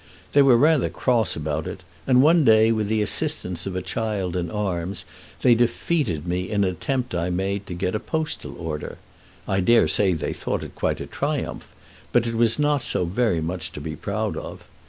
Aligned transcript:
They 0.33 0.41
were 0.41 0.57
rather 0.57 0.89
cross 0.89 1.35
about 1.35 1.67
it, 1.67 1.81
and 2.07 2.23
one 2.23 2.43
day, 2.43 2.71
with 2.71 2.87
the 2.87 3.03
assistance 3.03 3.67
of 3.67 3.75
a 3.75 3.83
child 3.83 4.35
in 4.35 4.49
arms, 4.49 5.05
they 5.43 5.53
defeated 5.53 6.25
me 6.25 6.49
in 6.49 6.63
an 6.63 6.71
attempt 6.71 7.13
I 7.13 7.29
made 7.29 7.67
to 7.67 7.75
get 7.75 7.93
a 7.93 7.99
postal 7.99 8.55
order. 8.57 8.97
I 9.47 9.59
dare 9.59 9.87
say 9.87 10.13
they 10.13 10.33
thought 10.33 10.63
it 10.63 10.73
quite 10.73 11.01
a 11.01 11.05
triumph; 11.05 11.67
but 12.11 12.25
it 12.25 12.33
was 12.33 12.57
not 12.57 12.81
so 12.81 13.05
very 13.05 13.41
much 13.41 13.71
to 13.73 13.79
be 13.79 13.95
proud 13.95 14.35
of. 14.35 14.63